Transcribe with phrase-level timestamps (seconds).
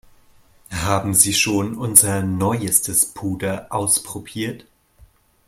[0.73, 4.65] Haben Sie schon unser neuestes Puder ausprobiert?